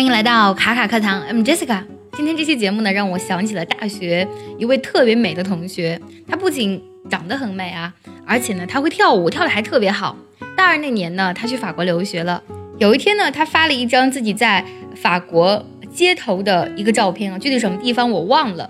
[0.00, 1.84] 欢迎来到卡卡课堂，I'm Jessica。
[2.14, 4.26] 今天这期节目呢，让我想起了大学
[4.56, 6.00] 一位特别美的同学。
[6.26, 7.92] 她不仅长得很美啊，
[8.26, 10.16] 而且呢，她会跳舞，跳的还特别好。
[10.56, 12.42] 大二那年呢，她去法国留学了。
[12.78, 14.64] 有一天呢，她发了一张自己在
[14.96, 18.66] 法国街头的一个照片啊，具体什么地方我忘了。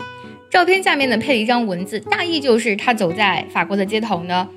[0.50, 4.48] 照片下面呢，配了一张文字，大意就是她走在法国的街头呢，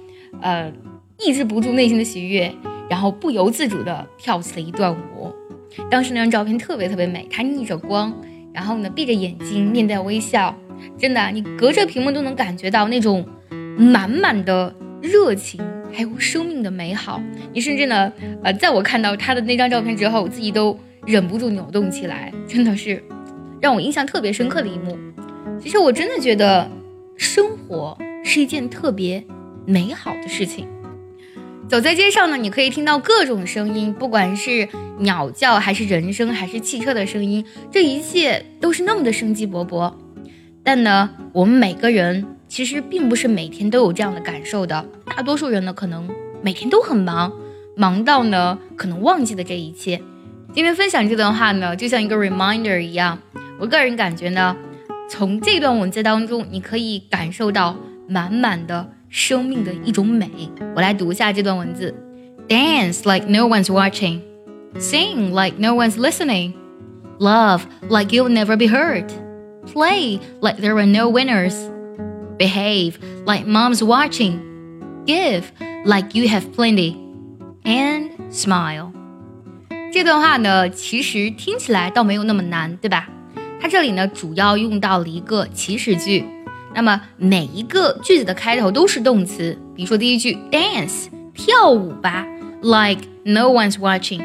[0.42, 0.74] 呃，
[1.20, 2.52] 抑制不住内心的喜悦，
[2.90, 5.32] 然后不由自主的跳起了一段舞。
[5.90, 8.14] 当时那张照片特别特别美，她逆着光，
[8.54, 10.56] 然后呢闭着眼睛，面带微笑，
[10.98, 13.26] 真的，你隔着屏幕都能感觉到那种
[13.78, 15.60] 满满的热情，
[15.92, 17.22] 还有生命的美好。
[17.54, 18.12] 你甚至呢，
[18.44, 23.04] 呃，在我看到他的那张照片之后，我自己都忍不住扭动起来，真的是
[23.62, 24.98] 让我印象特别深刻的一幕。
[25.60, 26.70] 其实我真的觉得，
[27.16, 29.24] 生活是一件特别
[29.66, 30.68] 美好的事情。
[31.74, 34.70] 走在街上呢，你可以听到各种声音，不管是
[35.00, 39.92] 鸟叫，还是人声，还是汽车的声音，这一切都是那么的生机勃勃。
[40.64, 44.86] 但呢，我们每个人其实并不是每天都有这样的感受的。
[45.04, 46.08] 大多数人呢，可能
[46.44, 47.34] 每天都很忙，
[47.76, 50.00] 忙到呢，可能忘记了这一切。
[50.54, 53.18] 今天分享这段话呢，就像一个 reminder 一样。
[53.58, 54.56] 我个人感觉呢，
[55.10, 57.76] 从这段文字当中，你可以感受到
[58.08, 58.92] 满满的。
[59.13, 60.31] 生命的一种美。
[60.75, 61.95] 我来读一下这段文字：
[62.49, 64.21] Dance like no one's watching,
[64.79, 66.55] sing like no one's listening,
[67.19, 69.09] love like you'll never be hurt,
[69.73, 71.55] play like there are no winners,
[72.39, 72.95] behave
[73.27, 74.39] like mom's watching,
[75.07, 75.45] give
[75.85, 76.97] like you have plenty,
[77.65, 78.93] and smile。
[79.93, 83.09] 这段话呢，其实听起来倒没有那么难，对吧？
[83.61, 86.25] 它这里呢，主要用到了一个祈使句。
[86.76, 92.26] 那么每一个句子的开头都是动词，比如说第一句 dance 跳舞吧
[92.62, 94.22] ，like no one's watching，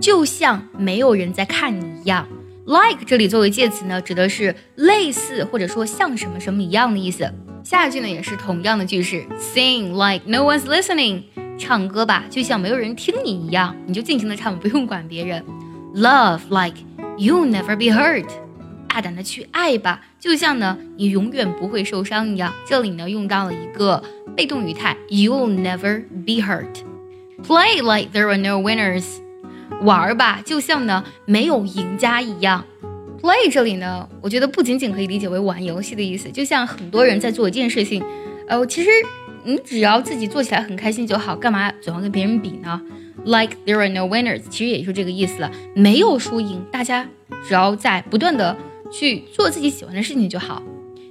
[0.00, 2.26] 就像没有人在看你一样。
[2.66, 7.32] like 这里作为介词呢，指的是类似或者说像什么什么一样的意思。
[7.64, 11.22] 下一句呢也是同样的句式，sing like no one's listening，
[11.58, 15.44] 唱歌吧，就像没有人听你一样，你就尽情的唱，不用管别人。
[15.94, 16.76] love like
[17.18, 18.26] you'll never be hurt。
[18.98, 22.52] 大胆的去爱吧，就像呢，你永远不会受伤一样。
[22.66, 24.02] 这里呢，用到了一个
[24.36, 26.82] 被动语态，You'll never be hurt.
[27.46, 29.04] Play like there are no winners.
[29.82, 32.64] 玩吧，就像呢，没有赢家一样。
[33.22, 38.02] Play 这里呢，我觉得不仅仅可以理解为玩游戏的意思，就像很多人在做一件事情，
[38.48, 38.90] 呃，其实
[39.44, 42.82] 你只要自己做起来很开心就好，干嘛总要跟别人比呢
[43.24, 47.06] ？Like there are no winners，其实也就这个意思了，没有输赢，大家
[47.46, 48.56] 只要在不断的。
[48.90, 50.62] 去做自己喜欢的事情就好。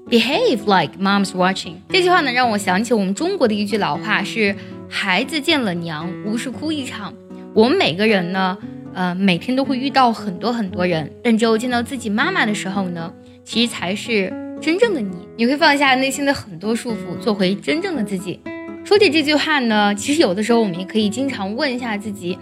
[0.09, 1.73] Behave like mom's watching。
[1.89, 4.55] 这句话呢，让我想起我们中国的一句老话，是
[4.87, 7.13] “孩子见了娘，无事哭一场”。
[7.53, 8.57] 我们每个人呢，
[8.93, 15.11] 呃，每天都会遇到很多很多人，但只有见到自己妈妈的时候呢，其实才是真正的你。
[15.35, 18.39] 你会放下内心的很多束缚，做回真正的自己。
[18.85, 22.37] 说起这句话呢，其实有的时候我们也可以经常问一下自己，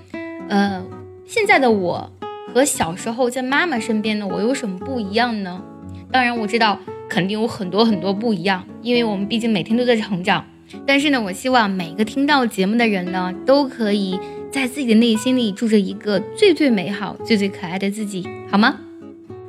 [0.50, 0.85] 呃，
[1.25, 2.12] 现在的我。
[2.56, 5.62] 和小时候在妈妈身边的我有什么不一样呢？
[6.10, 6.80] 当然我知道
[7.10, 10.46] 肯定有很多很多不一样，因为我们毕竟每天都在成长。
[10.88, 14.18] 但是呢，我希望每个听到节目的人呢，都可以
[14.50, 18.80] 在自己的内心里住着一个最最美好、最最可爱的自己，好吗？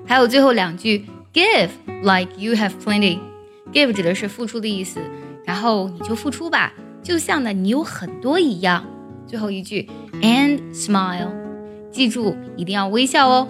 [0.04, 1.68] 还有最后两句，Give
[2.02, 3.20] like you have plenty。
[3.72, 4.98] Give 指的是付出的意思，
[5.44, 6.74] 然后你就付出吧，
[7.04, 8.84] 就像呢你有很多一样。
[9.28, 9.88] 最后一句
[10.20, 11.45] ，And smile。
[11.96, 13.48] 记住，一定要微笑哦！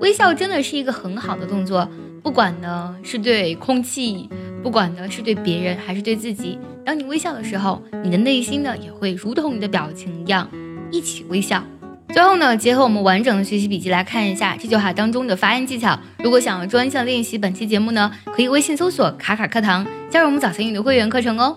[0.00, 1.88] 微笑真的是一个很好的动作，
[2.20, 4.28] 不管呢是对空气，
[4.60, 6.58] 不管呢是对别人，还是对自己。
[6.84, 10.50] 当你微笑的时候，你的内心呢也会如同你的表情一样，
[10.90, 11.62] 一起微笑。
[12.08, 15.96] 最后呢，结合我们完整的学习笔记来看一下这句话当中的发音技巧。
[16.18, 21.56] 如果想要专项练习本期节目呢，可以微信搜索“卡卡课堂”，加入我们早餐英语的会员课程哦。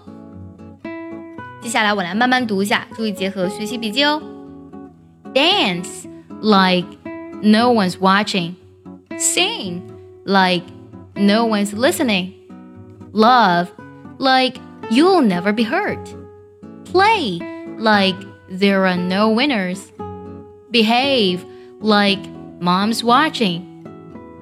[1.60, 4.22] 接下来我来慢慢读一下，注意结合学习笔记哦。
[5.34, 6.08] Dance。
[6.41, 6.87] like
[7.43, 8.57] no one's watching.
[9.17, 9.83] Sing
[10.25, 10.65] like
[11.17, 12.33] no one's listening.
[13.13, 13.71] Love
[14.19, 14.59] like
[14.91, 16.15] you'll never be hurt.
[16.85, 17.41] Play
[17.79, 18.17] like
[18.51, 19.93] there are no winners.
[20.71, 21.45] Behave
[21.81, 22.21] like
[22.61, 23.85] mom's watching.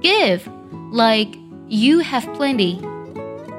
[0.01, 0.49] Give
[0.91, 1.37] like
[1.69, 2.81] you have plenty.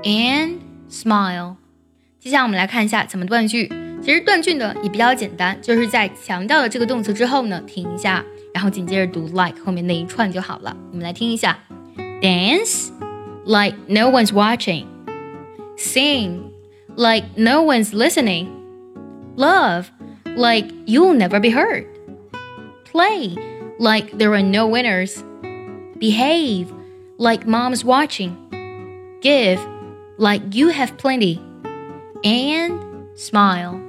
[0.04, 0.60] And
[0.90, 1.58] smile.
[2.20, 3.72] 接下来我们来看一下怎么断句。
[4.02, 8.24] 其实断句呢也比较简单，就是在强调了这个动词之后呢，停一下，
[8.58, 10.76] 然后紧接着读 like 后面那一串就好了。
[10.92, 11.58] 我们来听一下：
[12.22, 12.92] dance
[13.46, 14.86] like no one's watching,
[15.78, 16.40] sing
[16.96, 18.48] like no one's listening,
[19.36, 19.86] love
[20.36, 21.86] like you'll never be hurt,
[22.92, 23.36] play
[23.80, 25.24] like there are no winners.
[26.00, 26.68] Behave
[27.18, 28.36] like mom's watching.
[29.22, 29.60] Give
[30.18, 31.40] like you have plenty.
[32.26, 32.80] And
[33.16, 33.80] smile.